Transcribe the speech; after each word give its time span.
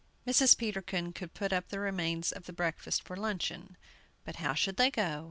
Mrs. 0.25 0.57
Peterkin 0.57 1.13
could 1.13 1.35
put 1.35 1.53
up 1.53 1.69
the 1.69 1.79
remains 1.79 2.31
of 2.31 2.47
the 2.47 2.53
breakfast 2.53 3.03
for 3.03 3.15
luncheon. 3.15 3.77
But 4.25 4.37
how 4.37 4.55
should 4.55 4.77
they 4.77 4.89
go? 4.89 5.19